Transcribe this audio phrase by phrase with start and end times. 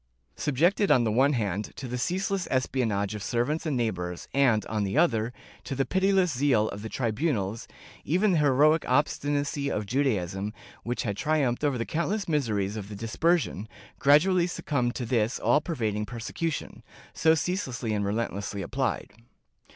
[0.37, 4.27] ^ Subjected, on the one hand, to the ceaseless espionage of ser vants and neighbors
[4.33, 5.31] and, on the other,
[5.63, 7.67] to the pitiless zeal of the tribunals,
[8.03, 12.89] even the heroic obstinacy of Judaism, which had tri umphed over the countless miseries of
[12.89, 13.67] the Dispersion,
[13.99, 16.81] gradually succumbed to this all pervading persecution,
[17.13, 19.13] so ceaselessly and relentlessly applied.